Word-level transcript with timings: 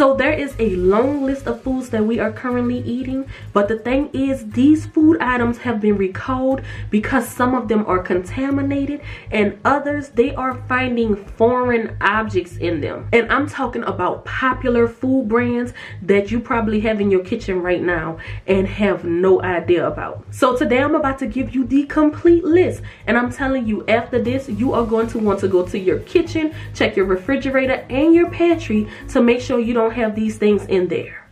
So 0.00 0.14
there 0.14 0.32
is 0.32 0.56
a 0.58 0.76
long 0.76 1.26
list 1.26 1.46
of 1.46 1.60
foods 1.60 1.90
that 1.90 2.06
we 2.06 2.18
are 2.20 2.32
currently 2.32 2.78
eating, 2.78 3.26
but 3.52 3.68
the 3.68 3.78
thing 3.78 4.08
is 4.14 4.48
these 4.52 4.86
food 4.86 5.20
items 5.20 5.58
have 5.58 5.78
been 5.78 5.98
recalled 5.98 6.62
because 6.88 7.28
some 7.28 7.54
of 7.54 7.68
them 7.68 7.84
are 7.86 7.98
contaminated 7.98 9.02
and 9.30 9.58
others 9.62 10.08
they 10.08 10.34
are 10.34 10.54
finding 10.66 11.16
foreign 11.16 11.98
objects 12.00 12.56
in 12.56 12.80
them. 12.80 13.10
And 13.12 13.30
I'm 13.30 13.46
talking 13.46 13.82
about 13.82 14.24
popular 14.24 14.88
food 14.88 15.28
brands 15.28 15.74
that 16.00 16.30
you 16.30 16.40
probably 16.40 16.80
have 16.80 16.98
in 17.02 17.10
your 17.10 17.22
kitchen 17.22 17.60
right 17.60 17.82
now 17.82 18.16
and 18.46 18.66
have 18.66 19.04
no 19.04 19.42
idea 19.42 19.86
about. 19.86 20.24
So 20.30 20.56
today 20.56 20.78
I'm 20.78 20.94
about 20.94 21.18
to 21.18 21.26
give 21.26 21.54
you 21.54 21.66
the 21.66 21.84
complete 21.84 22.44
list 22.44 22.80
and 23.06 23.18
I'm 23.18 23.30
telling 23.30 23.66
you 23.66 23.84
after 23.86 24.18
this 24.18 24.48
you 24.48 24.72
are 24.72 24.86
going 24.86 25.08
to 25.08 25.18
want 25.18 25.40
to 25.40 25.48
go 25.48 25.66
to 25.66 25.78
your 25.78 25.98
kitchen, 25.98 26.54
check 26.72 26.96
your 26.96 27.04
refrigerator 27.04 27.84
and 27.90 28.14
your 28.14 28.30
pantry 28.30 28.88
to 29.08 29.20
make 29.20 29.42
sure 29.42 29.60
you 29.60 29.74
don't 29.74 29.89
have 29.92 30.14
these 30.14 30.38
things 30.38 30.64
in 30.66 30.88
there. 30.88 31.26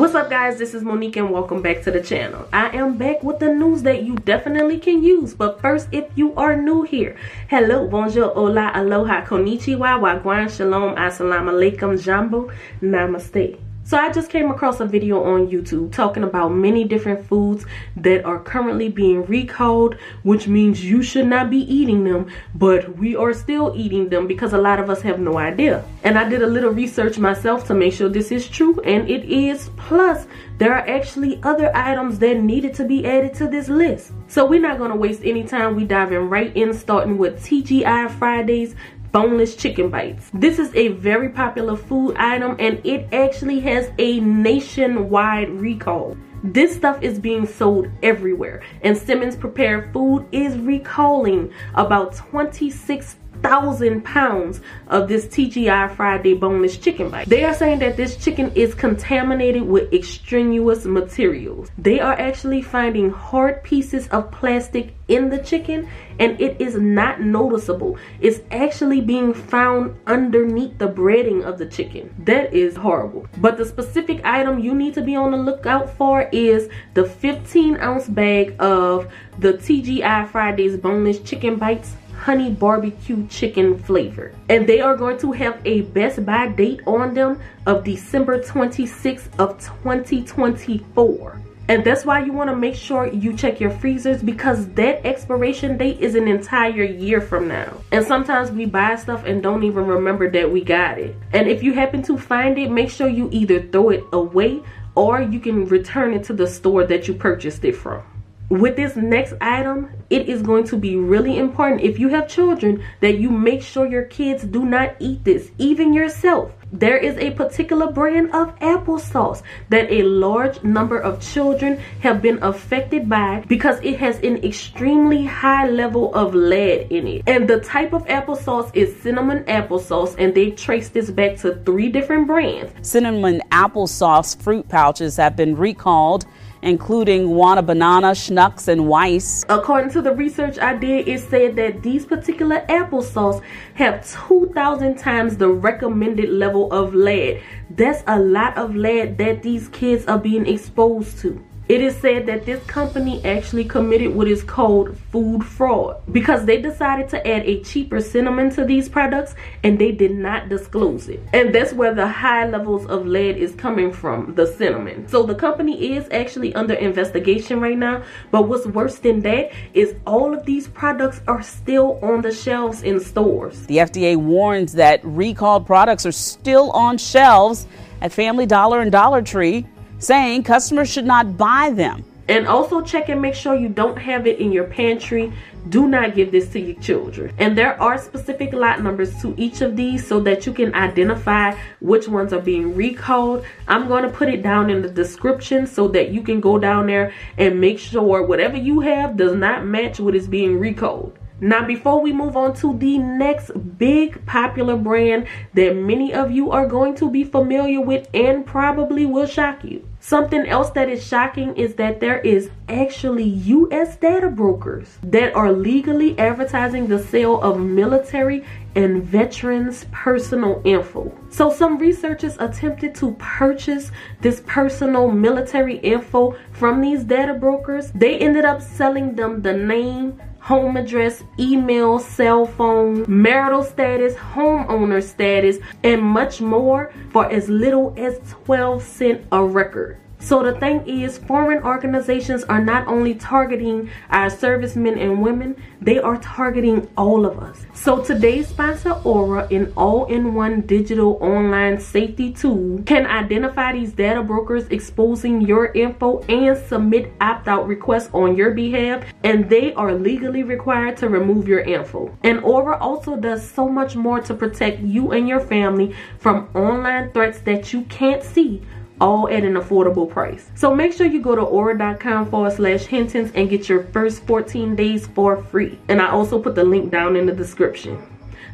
What's 0.00 0.14
up 0.14 0.30
guys, 0.30 0.58
this 0.58 0.72
is 0.72 0.82
Monique 0.82 1.16
and 1.16 1.30
welcome 1.30 1.60
back 1.60 1.82
to 1.82 1.90
the 1.90 2.00
channel. 2.00 2.48
I 2.54 2.74
am 2.74 2.96
back 2.96 3.22
with 3.22 3.38
the 3.38 3.52
news 3.52 3.82
that 3.82 4.02
you 4.02 4.14
definitely 4.16 4.78
can 4.78 5.02
use. 5.02 5.34
But 5.34 5.60
first, 5.60 5.88
if 5.92 6.06
you 6.14 6.34
are 6.36 6.56
new 6.56 6.82
here, 6.82 7.16
hello, 7.50 7.86
bonjour, 7.86 8.32
hola, 8.32 8.72
aloha, 8.74 9.26
konnichiwa, 9.26 10.00
wagwan, 10.00 10.48
shalom, 10.48 10.94
assalamu 10.96 11.52
alaikum, 11.52 12.02
jambo, 12.02 12.50
namaste. 12.80 13.58
So 13.90 13.98
I 13.98 14.12
just 14.12 14.30
came 14.30 14.52
across 14.52 14.78
a 14.78 14.86
video 14.86 15.20
on 15.24 15.48
YouTube 15.48 15.90
talking 15.90 16.22
about 16.22 16.50
many 16.50 16.84
different 16.84 17.26
foods 17.26 17.64
that 17.96 18.24
are 18.24 18.38
currently 18.38 18.88
being 18.88 19.26
recalled, 19.26 19.96
which 20.22 20.46
means 20.46 20.84
you 20.84 21.02
should 21.02 21.26
not 21.26 21.50
be 21.50 21.58
eating 21.62 22.04
them, 22.04 22.30
but 22.54 22.96
we 22.98 23.16
are 23.16 23.34
still 23.34 23.72
eating 23.74 24.08
them 24.08 24.28
because 24.28 24.52
a 24.52 24.58
lot 24.58 24.78
of 24.78 24.90
us 24.90 25.02
have 25.02 25.18
no 25.18 25.38
idea. 25.38 25.84
And 26.04 26.16
I 26.16 26.28
did 26.28 26.40
a 26.42 26.46
little 26.46 26.70
research 26.70 27.18
myself 27.18 27.66
to 27.66 27.74
make 27.74 27.92
sure 27.92 28.08
this 28.08 28.30
is 28.30 28.48
true, 28.48 28.78
and 28.82 29.10
it 29.10 29.24
is. 29.24 29.70
Plus, 29.76 30.28
there 30.58 30.72
are 30.72 30.88
actually 30.88 31.40
other 31.42 31.74
items 31.74 32.20
that 32.20 32.36
needed 32.38 32.74
to 32.74 32.84
be 32.84 33.04
added 33.04 33.34
to 33.34 33.48
this 33.48 33.68
list. 33.68 34.12
So 34.28 34.46
we're 34.46 34.60
not 34.60 34.78
going 34.78 34.92
to 34.92 34.96
waste 34.96 35.22
any 35.24 35.42
time. 35.42 35.74
We 35.74 35.84
diving 35.84 36.30
right 36.30 36.56
in, 36.56 36.72
starting 36.74 37.18
with 37.18 37.44
TGI 37.44 38.08
Fridays 38.20 38.76
boneless 39.12 39.56
chicken 39.56 39.90
bites. 39.90 40.30
This 40.32 40.58
is 40.58 40.74
a 40.74 40.88
very 40.88 41.28
popular 41.28 41.76
food 41.76 42.16
item 42.16 42.56
and 42.58 42.80
it 42.84 43.12
actually 43.12 43.60
has 43.60 43.90
a 43.98 44.20
nationwide 44.20 45.50
recall. 45.50 46.16
This 46.42 46.74
stuff 46.74 47.02
is 47.02 47.18
being 47.18 47.46
sold 47.46 47.88
everywhere 48.02 48.62
and 48.82 48.96
Simmons 48.96 49.36
Prepared 49.36 49.92
Food 49.92 50.26
is 50.32 50.56
recalling 50.58 51.52
about 51.74 52.16
26 52.16 53.16
thousand 53.50 54.04
pounds 54.04 54.60
of 54.86 55.08
this 55.08 55.26
TGI 55.26 55.96
Friday 55.96 56.34
boneless 56.34 56.76
chicken 56.76 57.10
bite. 57.10 57.28
They 57.28 57.42
are 57.42 57.52
saying 57.52 57.80
that 57.80 57.96
this 57.96 58.16
chicken 58.16 58.52
is 58.54 58.76
contaminated 58.76 59.62
with 59.62 59.92
extraneous 59.92 60.84
materials. 60.84 61.68
They 61.76 61.98
are 61.98 62.12
actually 62.12 62.62
finding 62.62 63.10
hard 63.10 63.64
pieces 63.64 64.06
of 64.08 64.30
plastic 64.30 64.94
in 65.08 65.30
the 65.30 65.38
chicken 65.38 65.88
and 66.20 66.40
it 66.40 66.60
is 66.60 66.76
not 66.76 67.20
noticeable. 67.20 67.98
It's 68.20 68.38
actually 68.52 69.00
being 69.00 69.34
found 69.34 69.98
underneath 70.06 70.78
the 70.78 70.86
breading 70.86 71.42
of 71.42 71.58
the 71.58 71.66
chicken. 71.66 72.14
That 72.20 72.54
is 72.54 72.76
horrible. 72.76 73.26
But 73.38 73.58
the 73.58 73.64
specific 73.64 74.24
item 74.24 74.60
you 74.60 74.76
need 74.76 74.94
to 74.94 75.02
be 75.02 75.16
on 75.16 75.32
the 75.32 75.36
lookout 75.36 75.90
for 75.96 76.28
is 76.30 76.68
the 76.94 77.04
15 77.04 77.78
ounce 77.78 78.08
bag 78.08 78.54
of 78.60 79.12
the 79.40 79.54
TGI 79.54 80.28
Fridays 80.28 80.76
boneless 80.76 81.18
chicken 81.18 81.56
bites 81.56 81.96
honey 82.20 82.50
barbecue 82.50 83.26
chicken 83.28 83.78
flavor. 83.78 84.34
And 84.50 84.66
they 84.66 84.80
are 84.80 84.94
going 84.94 85.18
to 85.20 85.32
have 85.32 85.58
a 85.64 85.80
best 85.80 86.24
buy 86.26 86.48
date 86.48 86.82
on 86.86 87.14
them 87.14 87.40
of 87.66 87.82
December 87.82 88.38
26th 88.38 89.28
of 89.38 89.58
2024. 89.58 91.40
And 91.68 91.82
that's 91.82 92.04
why 92.04 92.22
you 92.22 92.32
want 92.32 92.50
to 92.50 92.56
make 92.56 92.74
sure 92.74 93.06
you 93.06 93.34
check 93.34 93.58
your 93.58 93.70
freezers 93.70 94.22
because 94.22 94.66
that 94.74 95.06
expiration 95.06 95.78
date 95.78 96.00
is 96.00 96.14
an 96.14 96.28
entire 96.28 96.82
year 96.82 97.22
from 97.22 97.48
now. 97.48 97.72
And 97.90 98.04
sometimes 98.04 98.50
we 98.50 98.66
buy 98.66 98.96
stuff 98.96 99.24
and 99.24 99.42
don't 99.42 99.62
even 99.62 99.86
remember 99.86 100.30
that 100.30 100.50
we 100.50 100.62
got 100.62 100.98
it. 100.98 101.16
And 101.32 101.48
if 101.48 101.62
you 101.62 101.72
happen 101.72 102.02
to 102.02 102.18
find 102.18 102.58
it, 102.58 102.70
make 102.70 102.90
sure 102.90 103.08
you 103.08 103.30
either 103.32 103.62
throw 103.62 103.90
it 103.90 104.04
away 104.12 104.62
or 104.94 105.22
you 105.22 105.40
can 105.40 105.64
return 105.66 106.12
it 106.12 106.24
to 106.24 106.34
the 106.34 106.46
store 106.46 106.84
that 106.84 107.08
you 107.08 107.14
purchased 107.14 107.64
it 107.64 107.76
from 107.76 108.02
with 108.50 108.74
this 108.76 108.96
next 108.96 109.32
item 109.40 109.88
it 110.10 110.28
is 110.28 110.42
going 110.42 110.64
to 110.64 110.76
be 110.76 110.96
really 110.96 111.38
important 111.38 111.80
if 111.80 111.98
you 111.98 112.08
have 112.08 112.28
children 112.28 112.82
that 113.00 113.18
you 113.18 113.30
make 113.30 113.62
sure 113.62 113.86
your 113.86 114.04
kids 114.04 114.42
do 114.42 114.64
not 114.64 114.94
eat 114.98 115.22
this 115.24 115.52
even 115.58 115.94
yourself 115.94 116.52
there 116.72 116.96
is 116.96 117.16
a 117.16 117.32
particular 117.32 117.90
brand 117.90 118.30
of 118.32 118.56
applesauce 118.60 119.42
that 119.70 119.90
a 119.90 120.02
large 120.02 120.62
number 120.62 120.98
of 120.98 121.20
children 121.20 121.80
have 122.00 122.22
been 122.22 122.40
affected 122.42 123.08
by 123.08 123.42
because 123.48 123.80
it 123.82 123.98
has 123.98 124.18
an 124.20 124.44
extremely 124.44 125.24
high 125.24 125.68
level 125.68 126.14
of 126.14 126.32
lead 126.32 126.90
in 126.92 127.08
it. 127.08 127.22
And 127.26 127.48
the 127.48 127.60
type 127.60 127.92
of 127.92 128.04
applesauce 128.06 128.70
is 128.74 128.94
cinnamon 129.02 129.42
applesauce 129.44 130.14
and 130.16 130.32
they 130.32 130.52
trace 130.52 130.90
this 130.90 131.10
back 131.10 131.38
to 131.38 131.56
three 131.64 131.88
different 131.88 132.28
brands. 132.28 132.72
Cinnamon 132.88 133.42
applesauce 133.50 134.40
fruit 134.40 134.68
pouches 134.68 135.16
have 135.16 135.34
been 135.34 135.56
recalled 135.56 136.24
including 136.62 137.28
Wana 137.28 137.64
Banana, 137.64 138.08
Schnucks, 138.08 138.68
and 138.68 138.82
Weis. 138.82 139.44
According 139.48 139.90
to 139.92 140.02
the 140.02 140.12
research 140.12 140.58
I 140.58 140.76
did, 140.76 141.08
it 141.08 141.20
said 141.20 141.56
that 141.56 141.82
these 141.82 142.06
particular 142.06 142.64
applesauce 142.68 143.42
have 143.74 144.06
2,000 144.28 144.98
times 144.98 145.36
the 145.36 145.48
recommended 145.48 146.30
level 146.30 146.70
of 146.72 146.94
lead. 146.94 147.42
That's 147.70 148.02
a 148.06 148.18
lot 148.18 148.56
of 148.58 148.74
lead 148.74 149.18
that 149.18 149.42
these 149.42 149.68
kids 149.68 150.06
are 150.06 150.18
being 150.18 150.46
exposed 150.46 151.18
to. 151.20 151.42
It 151.70 151.82
is 151.82 151.96
said 151.98 152.26
that 152.26 152.46
this 152.46 152.60
company 152.64 153.24
actually 153.24 153.64
committed 153.64 154.12
what 154.12 154.26
is 154.26 154.42
called 154.42 154.98
food 155.12 155.44
fraud 155.44 156.02
because 156.10 156.44
they 156.44 156.60
decided 156.60 157.08
to 157.10 157.24
add 157.24 157.44
a 157.46 157.62
cheaper 157.62 158.00
cinnamon 158.00 158.50
to 158.56 158.64
these 158.64 158.88
products 158.88 159.36
and 159.62 159.78
they 159.78 159.92
did 159.92 160.10
not 160.10 160.48
disclose 160.48 161.08
it. 161.08 161.20
And 161.32 161.54
that's 161.54 161.72
where 161.72 161.94
the 161.94 162.08
high 162.08 162.48
levels 162.48 162.86
of 162.86 163.06
lead 163.06 163.36
is 163.36 163.54
coming 163.54 163.92
from, 163.92 164.34
the 164.34 164.48
cinnamon. 164.48 165.06
So 165.06 165.22
the 165.22 165.36
company 165.36 165.94
is 165.94 166.08
actually 166.10 166.52
under 166.56 166.74
investigation 166.74 167.60
right 167.60 167.78
now. 167.78 168.02
But 168.32 168.48
what's 168.48 168.66
worse 168.66 168.98
than 168.98 169.20
that 169.20 169.52
is 169.72 169.94
all 170.08 170.34
of 170.34 170.44
these 170.44 170.66
products 170.66 171.20
are 171.28 171.40
still 171.40 172.00
on 172.02 172.20
the 172.20 172.32
shelves 172.32 172.82
in 172.82 172.98
stores. 172.98 173.64
The 173.66 173.76
FDA 173.76 174.16
warns 174.16 174.72
that 174.72 174.98
recalled 175.04 175.66
products 175.66 176.04
are 176.04 176.10
still 176.10 176.72
on 176.72 176.98
shelves 176.98 177.68
at 178.00 178.10
Family 178.10 178.46
Dollar 178.46 178.80
and 178.80 178.90
Dollar 178.90 179.22
Tree 179.22 179.68
saying 180.00 180.42
customers 180.42 180.90
should 180.90 181.06
not 181.06 181.36
buy 181.38 181.70
them. 181.70 182.04
And 182.28 182.46
also 182.46 182.80
check 182.80 183.08
and 183.08 183.20
make 183.20 183.34
sure 183.34 183.56
you 183.56 183.68
don't 183.68 183.98
have 183.98 184.24
it 184.24 184.38
in 184.38 184.52
your 184.52 184.64
pantry. 184.64 185.32
Do 185.68 185.88
not 185.88 186.14
give 186.14 186.30
this 186.30 186.48
to 186.50 186.60
your 186.60 186.80
children. 186.80 187.34
And 187.38 187.58
there 187.58 187.80
are 187.82 187.98
specific 187.98 188.52
lot 188.52 188.80
numbers 188.82 189.20
to 189.20 189.34
each 189.36 189.62
of 189.62 189.76
these 189.76 190.06
so 190.06 190.20
that 190.20 190.46
you 190.46 190.52
can 190.52 190.72
identify 190.74 191.56
which 191.80 192.06
ones 192.06 192.32
are 192.32 192.40
being 192.40 192.76
recalled. 192.76 193.44
I'm 193.66 193.88
going 193.88 194.04
to 194.04 194.10
put 194.10 194.28
it 194.28 194.44
down 194.44 194.70
in 194.70 194.80
the 194.80 194.88
description 194.88 195.66
so 195.66 195.88
that 195.88 196.12
you 196.12 196.22
can 196.22 196.40
go 196.40 196.56
down 196.56 196.86
there 196.86 197.12
and 197.36 197.60
make 197.60 197.80
sure 197.80 198.24
whatever 198.24 198.56
you 198.56 198.78
have 198.78 199.16
does 199.16 199.36
not 199.36 199.66
match 199.66 199.98
what 199.98 200.14
is 200.14 200.28
being 200.28 200.58
recalled. 200.58 201.18
Now, 201.40 201.66
before 201.66 202.00
we 202.00 202.12
move 202.12 202.36
on 202.36 202.54
to 202.56 202.78
the 202.78 202.98
next 202.98 203.50
big 203.76 204.24
popular 204.26 204.76
brand 204.76 205.26
that 205.54 205.74
many 205.74 206.14
of 206.14 206.30
you 206.30 206.52
are 206.52 206.66
going 206.66 206.94
to 206.96 207.10
be 207.10 207.24
familiar 207.24 207.80
with 207.80 208.08
and 208.14 208.46
probably 208.46 209.04
will 209.04 209.26
shock 209.26 209.64
you. 209.64 209.89
Something 210.02 210.46
else 210.46 210.70
that 210.70 210.88
is 210.88 211.06
shocking 211.06 211.54
is 211.56 211.74
that 211.74 212.00
there 212.00 212.20
is 212.20 212.48
actually 212.70 213.24
US 213.24 213.96
data 213.96 214.28
brokers 214.28 214.98
that 215.02 215.34
are 215.34 215.52
legally 215.52 216.18
advertising 216.18 216.86
the 216.86 216.98
sale 216.98 217.38
of 217.42 217.60
military 217.60 218.42
and 218.74 219.04
veterans 219.04 219.84
personal 219.92 220.62
info. 220.64 221.12
So 221.28 221.50
some 221.50 221.76
researchers 221.76 222.36
attempted 222.38 222.94
to 222.94 223.12
purchase 223.18 223.92
this 224.22 224.42
personal 224.46 225.10
military 225.10 225.76
info 225.78 226.34
from 226.52 226.80
these 226.80 227.04
data 227.04 227.34
brokers. 227.34 227.90
They 227.92 228.18
ended 228.18 228.46
up 228.46 228.62
selling 228.62 229.16
them 229.16 229.42
the 229.42 229.52
name, 229.52 230.18
home 230.40 230.76
address, 230.76 231.22
email, 231.38 231.98
cell 231.98 232.46
phone, 232.46 233.04
marital 233.06 233.62
status, 233.62 234.14
homeowner 234.14 235.02
status, 235.02 235.58
and 235.84 236.02
much 236.02 236.40
more 236.40 236.92
for 237.10 237.30
as 237.30 237.48
little 237.48 237.94
as 237.96 238.18
12 238.44 238.82
cents 238.82 239.26
a 239.32 239.44
record. 239.44 239.98
So 240.22 240.42
the 240.42 240.52
thing 240.60 240.86
is, 240.86 241.18
foreign 241.18 241.62
organizations 241.64 242.44
are 242.44 242.62
not 242.62 242.86
only 242.86 243.14
targeting 243.14 243.90
our 244.10 244.28
servicemen 244.28 244.98
and 244.98 245.22
women, 245.22 245.56
they 245.80 245.98
are 245.98 246.18
targeting 246.18 246.88
all 246.96 247.24
of 247.24 247.38
us. 247.38 247.64
So 247.72 248.04
today's 248.04 248.46
sponsor, 248.46 248.92
Aura, 249.04 249.48
an 249.50 249.72
all-in-one 249.76 250.62
digital 250.62 251.18
online 251.22 251.80
safety 251.80 252.32
tool, 252.32 252.82
can 252.84 253.06
identify 253.06 253.72
these 253.72 253.92
data 253.92 254.22
brokers 254.22 254.68
exposing 254.68 255.40
your 255.40 255.72
info 255.72 256.20
and 256.28 256.56
submit 256.68 257.12
opt-out 257.20 257.66
requests 257.66 258.10
on 258.12 258.36
your 258.36 258.50
behalf, 258.50 259.04
and 259.24 259.48
they 259.48 259.72
are 259.74 259.94
legally 259.94 260.42
required 260.42 260.98
to 260.98 261.08
remove 261.08 261.48
your 261.48 261.60
info. 261.60 262.14
And 262.22 262.40
Aura 262.44 262.76
also 262.78 263.16
does 263.16 263.48
so 263.48 263.68
much 263.68 263.96
more 263.96 264.20
to 264.20 264.34
protect 264.34 264.80
you 264.80 265.12
and 265.12 265.26
your 265.26 265.40
family 265.40 265.94
from 266.18 266.48
online 266.54 267.10
threats 267.12 267.40
that 267.40 267.72
you 267.72 267.82
can't 267.84 268.22
see 268.22 268.62
all 269.00 269.28
at 269.28 269.44
an 269.44 269.54
affordable 269.54 270.08
price. 270.08 270.50
So 270.54 270.74
make 270.74 270.92
sure 270.92 271.06
you 271.06 271.20
go 271.20 271.34
to 271.34 271.42
aura.com 271.42 272.30
forward 272.30 272.52
slash 272.52 272.84
Hintons 272.84 273.32
and 273.34 273.48
get 273.48 273.68
your 273.68 273.84
first 273.84 274.24
14 274.26 274.76
days 274.76 275.06
for 275.06 275.42
free. 275.44 275.78
And 275.88 276.02
I 276.02 276.10
also 276.10 276.40
put 276.40 276.54
the 276.54 276.64
link 276.64 276.90
down 276.90 277.16
in 277.16 277.26
the 277.26 277.32
description. 277.32 278.09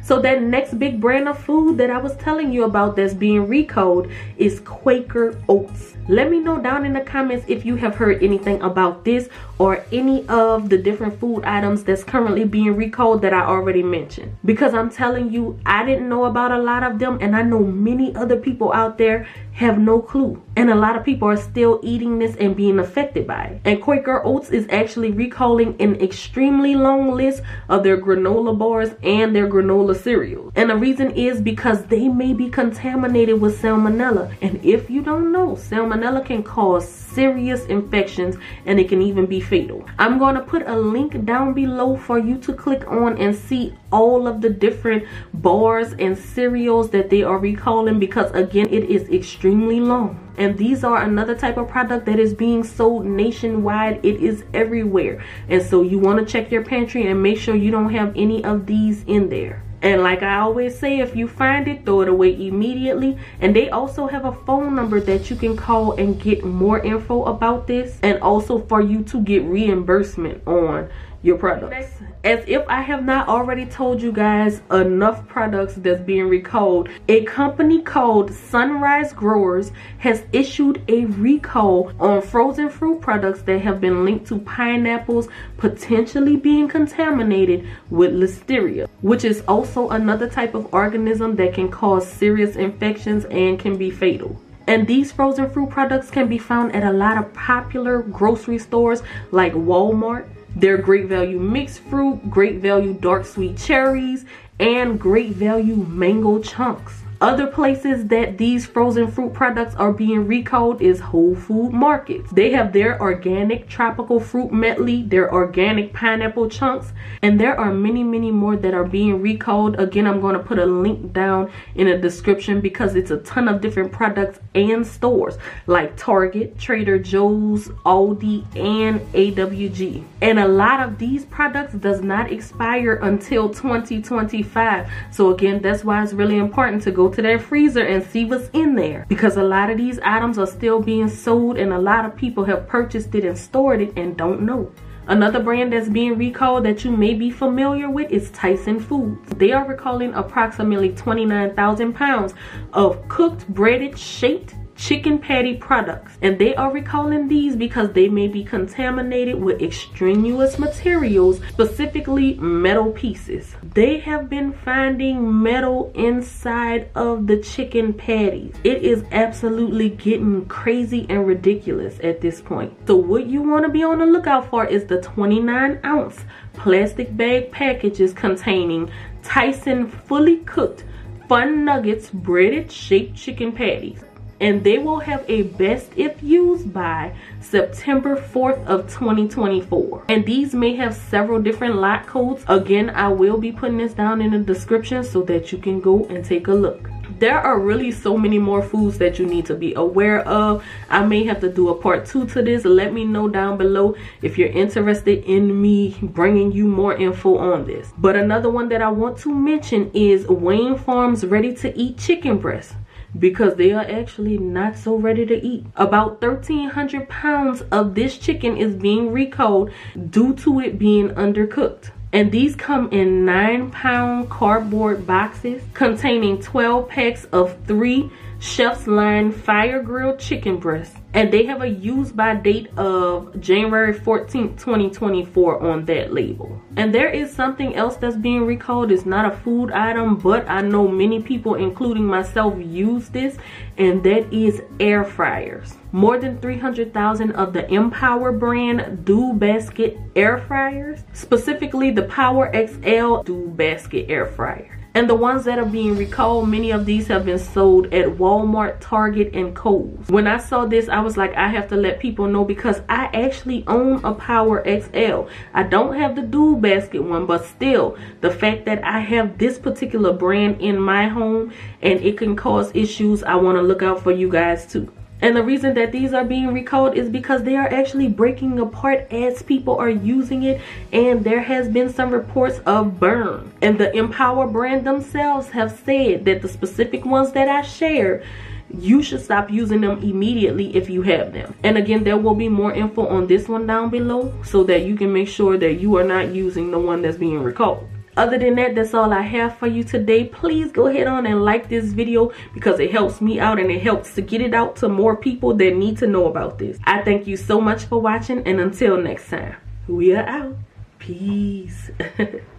So 0.07 0.21
that 0.21 0.41
next 0.41 0.79
big 0.79 1.01
brand 1.01 1.27
of 1.27 1.37
food 1.37 1.77
that 1.79 1.89
I 1.89 1.97
was 1.97 2.15
telling 2.15 2.53
you 2.53 2.63
about 2.63 2.95
that's 2.95 3.13
being 3.13 3.45
recalled 3.45 4.07
is 4.37 4.61
Quaker 4.61 5.37
Oats. 5.49 5.95
Let 6.07 6.31
me 6.31 6.39
know 6.39 6.57
down 6.61 6.85
in 6.85 6.93
the 6.93 7.01
comments 7.01 7.43
if 7.49 7.65
you 7.65 7.75
have 7.75 7.95
heard 7.95 8.23
anything 8.23 8.61
about 8.61 9.03
this 9.03 9.27
or 9.59 9.83
any 9.91 10.25
of 10.29 10.69
the 10.69 10.77
different 10.77 11.19
food 11.19 11.43
items 11.43 11.83
that's 11.83 12.05
currently 12.05 12.45
being 12.45 12.77
recalled 12.77 13.21
that 13.23 13.33
I 13.33 13.41
already 13.41 13.83
mentioned. 13.83 14.37
Because 14.45 14.73
I'm 14.73 14.89
telling 14.89 15.33
you, 15.33 15.59
I 15.65 15.85
didn't 15.85 16.07
know 16.07 16.23
about 16.23 16.53
a 16.53 16.59
lot 16.59 16.83
of 16.83 16.99
them 16.99 17.17
and 17.19 17.35
I 17.35 17.41
know 17.41 17.59
many 17.59 18.15
other 18.15 18.37
people 18.37 18.71
out 18.71 18.97
there 18.97 19.27
have 19.51 19.79
no 19.79 19.99
clue. 19.99 20.41
And 20.55 20.69
a 20.69 20.75
lot 20.75 20.95
of 20.95 21.03
people 21.03 21.27
are 21.27 21.35
still 21.35 21.81
eating 21.83 22.19
this 22.19 22.35
and 22.37 22.55
being 22.55 22.79
affected 22.79 23.27
by 23.27 23.43
it. 23.45 23.61
And 23.65 23.81
Quaker 23.81 24.23
Oats 24.23 24.51
is 24.51 24.67
actually 24.69 25.11
recalling 25.11 25.75
an 25.81 25.95
extremely 25.95 26.75
long 26.75 27.11
list 27.11 27.41
of 27.67 27.83
their 27.83 27.97
granola 27.97 28.57
bars 28.57 28.91
and 29.03 29.35
their 29.35 29.47
granola 29.49 29.96
cereals. 29.97 30.51
And 30.55 30.69
the 30.69 30.75
reason 30.75 31.11
is 31.11 31.41
because 31.41 31.85
they 31.85 32.07
may 32.07 32.33
be 32.33 32.49
contaminated 32.49 33.39
with 33.41 33.61
salmonella. 33.61 34.35
And 34.41 34.63
if 34.63 34.89
you 34.89 35.01
don't 35.01 35.31
know, 35.31 35.51
salmonella 35.51 36.25
can 36.25 36.43
cause 36.43 36.87
serious 36.87 37.65
infections 37.65 38.37
and 38.65 38.79
it 38.79 38.89
can 38.89 39.01
even 39.01 39.25
be 39.25 39.41
fatal. 39.41 39.85
I'm 39.97 40.19
going 40.19 40.35
to 40.35 40.41
put 40.41 40.67
a 40.67 40.75
link 40.75 41.25
down 41.25 41.53
below 41.53 41.97
for 41.97 42.19
you 42.19 42.37
to 42.39 42.53
click 42.53 42.87
on 42.87 43.17
and 43.17 43.35
see 43.35 43.73
all 43.91 44.27
of 44.27 44.41
the 44.41 44.49
different 44.49 45.05
bars 45.33 45.93
and 45.93 46.17
cereals 46.17 46.89
that 46.91 47.09
they 47.09 47.23
are 47.23 47.37
recalling 47.37 47.99
because 47.99 48.29
again 48.31 48.67
it 48.69 48.83
is 48.83 49.09
extremely 49.09 49.79
long 49.79 50.23
and 50.37 50.57
these 50.57 50.83
are 50.83 51.01
another 51.01 51.35
type 51.35 51.57
of 51.57 51.67
product 51.67 52.05
that 52.05 52.19
is 52.19 52.33
being 52.33 52.63
sold 52.63 53.05
nationwide 53.05 54.03
it 54.05 54.21
is 54.21 54.43
everywhere 54.53 55.23
and 55.47 55.61
so 55.61 55.81
you 55.81 55.97
want 55.99 56.19
to 56.19 56.25
check 56.25 56.51
your 56.51 56.63
pantry 56.63 57.07
and 57.07 57.21
make 57.21 57.37
sure 57.37 57.55
you 57.55 57.71
don't 57.71 57.93
have 57.93 58.11
any 58.15 58.43
of 58.43 58.65
these 58.65 59.03
in 59.05 59.29
there 59.29 59.63
and 59.81 60.01
like 60.01 60.23
I 60.23 60.39
always 60.39 60.77
say, 60.77 60.99
if 60.99 61.15
you 61.15 61.27
find 61.27 61.67
it, 61.67 61.85
throw 61.85 62.01
it 62.01 62.07
away 62.07 62.33
immediately. 62.47 63.17
And 63.39 63.55
they 63.55 63.69
also 63.69 64.07
have 64.07 64.25
a 64.25 64.31
phone 64.31 64.75
number 64.75 64.99
that 65.01 65.29
you 65.29 65.35
can 65.35 65.55
call 65.55 65.93
and 65.93 66.19
get 66.19 66.43
more 66.43 66.79
info 66.79 67.25
about 67.25 67.67
this. 67.67 67.99
And 68.01 68.19
also 68.21 68.59
for 68.59 68.81
you 68.81 69.03
to 69.03 69.21
get 69.21 69.43
reimbursement 69.43 70.45
on 70.47 70.89
your 71.27 71.37
products. 71.37 71.91
As 72.23 72.43
if 72.47 72.67
I 72.67 72.81
have 72.81 73.05
not 73.05 73.27
already 73.27 73.65
told 73.65 74.01
you 74.01 74.11
guys 74.11 74.61
enough 74.71 75.27
products 75.27 75.75
that's 75.75 76.01
being 76.01 76.27
recalled, 76.27 76.89
a 77.07 77.23
company 77.25 77.81
called 77.81 78.33
Sunrise 78.33 79.13
Growers 79.13 79.71
has 79.99 80.23
issued 80.31 80.81
a 80.87 81.05
recall 81.05 81.91
on 81.99 82.21
frozen 82.21 82.69
fruit 82.69 83.01
products 83.01 83.41
that 83.43 83.59
have 83.61 83.79
been 83.79 84.03
linked 84.03 84.25
to 84.27 84.39
pineapples 84.39 85.27
potentially 85.57 86.37
being 86.37 86.67
contaminated 86.67 87.67
with 87.89 88.13
listeria, 88.13 88.89
which 89.01 89.23
is 89.23 89.43
also 89.47 89.89
another 89.89 90.29
type 90.29 90.55
of 90.55 90.73
organism 90.73 91.35
that 91.35 91.53
can 91.53 91.69
cause 91.69 92.09
serious 92.09 92.55
infections 92.55 93.25
and 93.25 93.59
can 93.59 93.77
be 93.77 93.91
fatal. 93.91 94.39
And 94.67 94.85
these 94.85 95.13
frozen 95.13 95.49
fruit 95.49 95.69
products 95.69 96.11
can 96.11 96.27
be 96.27 96.37
found 96.37 96.75
at 96.75 96.83
a 96.83 96.91
lot 96.91 97.17
of 97.17 97.33
popular 97.33 98.01
grocery 98.01 98.59
stores 98.59 99.01
like 99.31 99.53
Walmart, 99.53 100.27
they're 100.59 100.77
great 100.77 101.05
value 101.05 101.39
mixed 101.39 101.79
fruit, 101.81 102.29
great 102.29 102.61
value 102.61 102.93
dark 102.93 103.25
sweet 103.25 103.57
cherries, 103.57 104.25
and 104.59 104.99
great 104.99 105.33
value 105.33 105.75
mango 105.75 106.39
chunks. 106.41 107.03
Other 107.19 107.47
places 107.47 108.05
that 108.09 108.37
these 108.37 108.67
frozen 108.67 109.09
fruit 109.09 109.33
products 109.33 109.73
are 109.73 109.91
being 109.91 110.27
recalled 110.27 110.83
is 110.83 110.99
Whole 110.99 111.33
Food 111.33 111.73
Markets. 111.73 112.29
They 112.31 112.51
have 112.51 112.73
their 112.73 113.01
organic 113.01 113.67
tropical 113.67 114.19
fruit 114.19 114.51
medley, 114.51 115.01
their 115.01 115.33
organic 115.33 115.93
pineapple 115.93 116.47
chunks, 116.47 116.93
and 117.23 117.39
there 117.39 117.59
are 117.59 117.73
many, 117.73 118.03
many 118.03 118.29
more 118.29 118.55
that 118.57 118.75
are 118.75 118.83
being 118.83 119.19
recalled. 119.19 119.79
Again, 119.79 120.05
I'm 120.05 120.21
going 120.21 120.35
to 120.35 120.43
put 120.43 120.59
a 120.59 120.65
link 120.67 121.11
down 121.11 121.49
in 121.73 121.87
the 121.87 121.97
description 121.97 122.61
because 122.61 122.93
it's 122.93 123.09
a 123.09 123.17
ton 123.17 123.47
of 123.47 123.61
different 123.61 123.91
products 123.91 124.39
and 124.53 124.85
stores 124.85 125.39
like 125.65 125.97
Target, 125.97 126.59
Trader 126.59 126.99
Joe's, 126.99 127.69
Aldi, 127.83 128.45
and 128.55 129.01
AWG. 129.13 130.03
And 130.21 130.37
a 130.37 130.47
lot 130.47 130.87
of 130.87 130.99
these 130.99 131.25
products 131.25 131.73
does 131.73 132.01
not 132.01 132.31
expire 132.31 132.99
until 133.01 133.49
2025. 133.49 134.87
So 135.11 135.33
again, 135.33 135.63
that's 135.63 135.83
why 135.83 136.03
it's 136.03 136.13
really 136.13 136.37
important 136.37 136.83
to 136.83 136.91
go 136.91 137.06
to 137.09 137.21
their 137.21 137.39
freezer 137.39 137.85
and 137.85 138.03
see 138.03 138.25
what's 138.25 138.49
in 138.49 138.75
there 138.75 139.05
because 139.07 139.37
a 139.37 139.43
lot 139.43 139.69
of 139.69 139.77
these 139.77 139.99
items 139.99 140.37
are 140.37 140.47
still 140.47 140.81
being 140.81 141.09
sold 141.09 141.57
and 141.57 141.73
a 141.73 141.79
lot 141.79 142.05
of 142.05 142.15
people 142.15 142.45
have 142.45 142.67
purchased 142.67 143.13
it 143.15 143.25
and 143.25 143.37
stored 143.37 143.81
it 143.81 143.97
and 143.97 144.17
don't 144.17 144.41
know. 144.41 144.71
Another 145.07 145.41
brand 145.41 145.71
that's 145.71 145.87
being 145.87 146.17
recalled 146.17 146.65
that 146.65 146.83
you 146.83 146.91
may 146.91 147.13
be 147.13 147.31
familiar 147.31 147.89
with 147.89 148.11
is 148.11 148.29
Tyson 148.31 148.77
Foods. 148.77 149.29
They 149.37 149.53
are 149.53 149.65
recalling 149.65 150.13
approximately 150.13 150.89
29,000 150.89 151.93
pounds 151.93 152.33
of 152.73 153.07
cooked, 153.07 153.47
breaded, 153.47 153.97
shaped, 153.97 154.55
chicken 154.77 155.19
patty 155.19 155.55
products. 155.55 156.17
And 156.21 156.39
they 156.39 156.55
are 156.55 156.71
recalling 156.71 157.27
these 157.27 157.55
because 157.55 157.91
they 157.91 158.07
may 158.07 158.27
be 158.27 158.43
contaminated 158.43 159.41
with 159.41 159.61
extraneous 159.61 160.57
materials 160.57 161.41
specifically 161.49 162.35
metal 162.35 162.91
pieces. 162.91 163.55
They 163.73 163.99
have 163.99 164.29
been 164.29 164.53
finding 164.53 165.41
metal 165.41 165.91
inside 165.95 166.89
of 166.95 167.27
the 167.27 167.37
chicken 167.37 167.93
patties. 167.93 168.55
It 168.63 168.83
is 168.83 169.03
absolutely 169.11 169.89
getting 169.89 170.45
crazy 170.45 171.05
and 171.09 171.27
ridiculous 171.27 171.99
at 172.03 172.21
this 172.21 172.39
point. 172.39 172.73
So 172.87 172.95
what 172.95 173.25
you 173.25 173.41
want 173.41 173.65
to 173.65 173.71
be 173.71 173.83
on 173.83 173.99
the 173.99 174.05
lookout 174.05 174.49
for 174.49 174.65
is 174.65 174.85
the 174.85 175.01
29 175.01 175.79
ounce 175.83 176.23
plastic 176.53 177.15
bag 177.15 177.51
packages 177.51 178.13
containing 178.13 178.89
tyson 179.21 179.87
fully 179.87 180.37
cooked 180.37 180.83
fun 181.29 181.63
nuggets 181.63 182.09
breaded 182.09 182.71
shaped 182.71 183.15
chicken 183.15 183.51
patties 183.51 184.03
and 184.39 184.63
they 184.63 184.77
will 184.77 184.99
have 184.99 185.25
a 185.27 185.43
best 185.43 185.89
if 185.95 186.21
used 186.21 186.73
by 186.73 187.13
September 187.41 188.15
4th 188.15 188.63
of 188.65 188.87
2024 188.87 190.05
and 190.09 190.25
these 190.25 190.53
may 190.53 190.75
have 190.75 190.93
several 190.93 191.41
different 191.41 191.75
lot 191.75 192.05
codes. 192.05 192.43
Again 192.47 192.89
I 192.91 193.09
will 193.09 193.37
be 193.37 193.51
putting 193.51 193.77
this 193.77 193.93
down 193.93 194.21
in 194.21 194.31
the 194.31 194.39
description 194.39 195.03
so 195.03 195.21
that 195.23 195.51
you 195.51 195.57
can 195.57 195.79
go 195.79 196.05
and 196.05 196.23
take 196.23 196.47
a 196.47 196.53
look. 196.53 196.89
There 197.19 197.39
are 197.39 197.59
really 197.59 197.91
so 197.91 198.15
many 198.15 198.37
more 198.37 198.61
foods 198.61 198.99
that 198.99 199.17
you 199.17 199.25
need 199.25 199.47
to 199.47 199.55
be 199.55 199.73
aware 199.73 200.19
of. 200.27 200.63
I 200.89 201.03
may 201.03 201.23
have 201.23 201.39
to 201.39 201.51
do 201.51 201.69
a 201.69 201.75
part 201.75 202.05
two 202.05 202.27
to 202.27 202.43
this. 202.43 202.63
Let 202.63 202.93
me 202.93 203.05
know 203.05 203.27
down 203.27 203.57
below 203.57 203.95
if 204.21 204.37
you're 204.37 204.49
interested 204.49 205.23
in 205.23 205.59
me 205.59 205.97
bringing 206.01 206.51
you 206.51 206.67
more 206.67 206.95
info 206.95 207.37
on 207.37 207.65
this. 207.65 207.91
But 207.97 208.15
another 208.15 208.49
one 208.49 208.69
that 208.69 208.81
i 208.81 208.89
want 208.89 209.17
to 209.19 209.33
mention 209.33 209.89
is 209.93 210.27
wayne 210.27 210.77
farms 210.77 211.25
ready 211.25 211.55
to 211.55 211.75
eat 211.77 211.97
chicken 211.97 212.37
breast 212.37 212.75
because 213.17 213.55
they 213.55 213.71
are 213.71 213.85
actually 213.85 214.37
not 214.37 214.77
so 214.77 214.95
ready 214.95 215.25
to 215.25 215.35
eat. 215.35 215.65
About 215.75 216.21
1,300 216.21 217.09
pounds 217.09 217.61
of 217.71 217.95
this 217.95 218.17
chicken 218.17 218.57
is 218.57 218.75
being 218.75 219.11
recalled 219.11 219.71
due 220.09 220.33
to 220.35 220.59
it 220.59 220.77
being 220.77 221.09
undercooked. 221.09 221.91
And 222.13 222.31
these 222.31 222.55
come 222.55 222.89
in 222.91 223.25
9 223.25 223.71
pound 223.71 224.29
cardboard 224.29 225.05
boxes 225.05 225.61
containing 225.73 226.41
12 226.41 226.87
packs 226.87 227.25
of 227.25 227.57
3 227.65 228.09
Chef's 228.39 228.85
Line 228.85 229.31
Fire 229.31 229.81
Grilled 229.81 230.19
Chicken 230.19 230.57
Breasts 230.57 230.95
and 231.15 231.33
they 231.33 231.45
have 231.47 231.63
a 231.63 231.67
use 231.67 232.11
by 232.11 232.35
date 232.35 232.69
of 232.77 233.39
January 233.39 233.93
14th 233.93 234.59
2024 234.59 235.63
on 235.63 235.85
that 235.85 236.13
label. 236.13 236.61
And 236.75 236.93
there 236.93 237.09
is 237.09 237.33
something 237.33 237.75
else 237.75 237.95
that's 237.95 238.15
being 238.15 238.45
recalled. 238.45 238.91
It's 238.91 239.07
not 239.07 239.31
a 239.31 239.35
food 239.37 239.71
item 239.71 240.17
but 240.17 240.47
I 240.47 240.61
know 240.61 240.87
many 240.87 241.19
people 241.21 241.55
including 241.55 242.05
myself 242.05 242.53
use 242.59 243.09
this 243.09 243.37
and 243.79 244.03
that 244.03 244.31
is 244.31 244.61
air 244.79 245.03
fryers. 245.03 245.73
More 245.91 246.19
than 246.19 246.39
300,000 246.39 247.31
of 247.31 247.53
the 247.53 247.67
Empower 247.73 248.31
brand 248.31 249.03
Dual 249.03 249.33
Basket 249.33 249.97
air 250.15 250.37
fryers 250.37 251.03
specifically 251.13 251.89
the 251.89 252.03
Power 252.03 252.51
XL 252.53 253.23
Dual 253.23 253.47
Basket 253.47 254.05
air 254.09 254.27
fryer 254.27 254.76
And 254.97 255.07
the 255.07 255.13
ones 255.13 255.45
that 255.45 255.59
are 255.59 255.65
being 255.65 255.95
recalled, 255.95 256.49
many 256.49 256.71
of 256.71 256.87
these 256.87 257.05
have 257.05 257.23
been 257.23 257.37
sold 257.37 257.93
at 257.93 258.07
Walmart, 258.17 258.77
Target, 258.79 259.29
and 259.35 259.55
Kohl's. 259.55 260.07
When 260.07 260.25
I 260.25 260.39
saw 260.39 260.65
this, 260.65 260.89
I 260.89 261.01
was 261.01 261.15
like, 261.15 261.35
I 261.35 261.49
have 261.49 261.67
to 261.67 261.75
let 261.75 261.99
people 261.99 262.25
know 262.25 262.43
because 262.43 262.81
I 262.89 263.05
actually 263.13 263.63
own 263.67 264.03
a 264.03 264.15
Power 264.15 264.63
XL. 264.65 265.29
I 265.53 265.61
don't 265.61 265.93
have 265.93 266.15
the 266.15 266.23
dual 266.23 266.55
basket 266.55 267.03
one, 267.03 267.27
but 267.27 267.45
still, 267.45 267.95
the 268.21 268.31
fact 268.31 268.65
that 268.65 268.83
I 268.83 269.01
have 269.01 269.37
this 269.37 269.59
particular 269.59 270.13
brand 270.13 270.61
in 270.61 270.81
my 270.81 271.07
home 271.07 271.53
and 271.83 271.99
it 271.99 272.17
can 272.17 272.35
cause 272.35 272.71
issues, 272.73 273.21
I 273.21 273.35
want 273.35 273.59
to 273.59 273.61
look 273.61 273.83
out 273.83 274.01
for 274.01 274.11
you 274.11 274.29
guys 274.29 274.65
too. 274.65 274.91
And 275.21 275.35
the 275.35 275.43
reason 275.43 275.73
that 275.75 275.91
these 275.91 276.13
are 276.13 276.23
being 276.23 276.53
recalled 276.53 276.95
is 276.95 277.09
because 277.09 277.43
they 277.43 277.55
are 277.55 277.67
actually 277.67 278.07
breaking 278.07 278.59
apart 278.59 279.11
as 279.11 279.41
people 279.41 279.77
are 279.77 279.89
using 279.89 280.43
it. 280.43 280.61
And 280.91 281.23
there 281.23 281.41
has 281.41 281.67
been 281.67 281.91
some 281.91 282.11
reports 282.11 282.59
of 282.65 282.99
burn. 282.99 283.51
And 283.61 283.79
the 283.79 283.95
Empower 283.95 284.47
brand 284.47 284.85
themselves 284.85 285.49
have 285.49 285.79
said 285.85 286.25
that 286.25 286.41
the 286.41 286.47
specific 286.47 287.05
ones 287.05 287.31
that 287.31 287.49
I 287.49 287.61
share 287.61 288.23
you 288.69 289.01
should 289.01 289.21
stop 289.21 289.49
using 289.49 289.79
them 289.79 290.01
immediately 290.03 290.75
if 290.75 290.89
you 290.89 291.01
have 291.01 291.31
them. 291.33 291.55
And 291.63 291.77
again, 291.77 292.03
there 292.03 292.17
will 292.17 292.35
be 292.35 292.49
more 292.49 292.73
info 292.73 293.07
on 293.07 293.27
this 293.27 293.47
one 293.47 293.65
down 293.65 293.89
below 293.89 294.33
so 294.43 294.63
that 294.65 294.83
you 294.83 294.97
can 294.97 295.13
make 295.13 295.29
sure 295.29 295.57
that 295.57 295.75
you 295.75 295.95
are 295.97 296.03
not 296.03 296.33
using 296.33 296.71
the 296.71 296.79
one 296.79 297.01
that's 297.01 297.17
being 297.17 297.41
recalled 297.41 297.87
other 298.17 298.37
than 298.37 298.55
that 298.55 298.75
that's 298.75 298.93
all 298.93 299.13
i 299.13 299.21
have 299.21 299.57
for 299.57 299.67
you 299.67 299.83
today. 299.83 300.25
Please 300.25 300.71
go 300.71 300.87
ahead 300.87 301.07
on 301.07 301.25
and 301.25 301.43
like 301.43 301.69
this 301.69 301.85
video 301.93 302.31
because 302.53 302.79
it 302.79 302.91
helps 302.91 303.21
me 303.21 303.39
out 303.39 303.59
and 303.59 303.71
it 303.71 303.81
helps 303.81 304.13
to 304.15 304.21
get 304.21 304.41
it 304.41 304.53
out 304.53 304.75
to 304.77 304.89
more 304.89 305.15
people 305.15 305.53
that 305.55 305.75
need 305.75 305.97
to 305.99 306.07
know 306.07 306.25
about 306.27 306.57
this. 306.57 306.77
I 306.83 307.01
thank 307.01 307.27
you 307.27 307.37
so 307.37 307.61
much 307.61 307.85
for 307.85 307.99
watching 307.99 308.45
and 308.47 308.59
until 308.59 308.97
next 308.97 309.29
time 309.29 309.55
we 309.87 310.15
are 310.15 310.25
out. 310.25 310.55
Peace 310.99 311.91